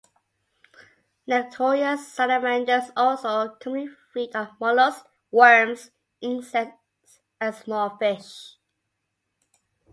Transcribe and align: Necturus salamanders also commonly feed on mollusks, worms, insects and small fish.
Necturus 1.27 1.99
salamanders 2.07 2.89
also 2.97 3.49
commonly 3.59 3.87
feed 4.11 4.35
on 4.35 4.47
mollusks, 4.59 5.07
worms, 5.29 5.91
insects 6.21 7.19
and 7.39 7.53
small 7.53 7.95
fish. 7.99 8.55